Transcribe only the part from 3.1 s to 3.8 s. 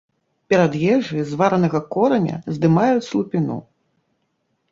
лупіну.